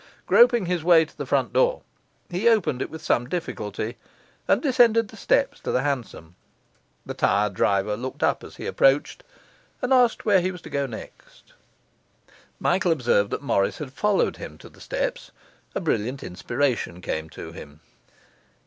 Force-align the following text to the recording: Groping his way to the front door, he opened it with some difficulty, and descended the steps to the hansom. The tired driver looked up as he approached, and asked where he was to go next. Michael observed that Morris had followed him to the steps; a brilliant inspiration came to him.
Groping 0.25 0.65
his 0.65 0.83
way 0.83 1.05
to 1.05 1.15
the 1.15 1.27
front 1.27 1.53
door, 1.53 1.83
he 2.27 2.49
opened 2.49 2.81
it 2.81 2.89
with 2.89 3.03
some 3.03 3.29
difficulty, 3.29 3.97
and 4.47 4.59
descended 4.59 5.09
the 5.09 5.15
steps 5.15 5.59
to 5.59 5.71
the 5.71 5.83
hansom. 5.83 6.35
The 7.05 7.13
tired 7.13 7.53
driver 7.53 7.95
looked 7.95 8.23
up 8.23 8.43
as 8.43 8.55
he 8.55 8.65
approached, 8.65 9.23
and 9.79 9.93
asked 9.93 10.25
where 10.25 10.41
he 10.41 10.49
was 10.51 10.63
to 10.63 10.71
go 10.71 10.87
next. 10.87 11.53
Michael 12.59 12.91
observed 12.91 13.29
that 13.29 13.43
Morris 13.43 13.77
had 13.77 13.93
followed 13.93 14.37
him 14.37 14.57
to 14.57 14.69
the 14.69 14.81
steps; 14.81 15.29
a 15.75 15.79
brilliant 15.79 16.23
inspiration 16.23 16.99
came 17.01 17.29
to 17.29 17.51
him. 17.51 17.81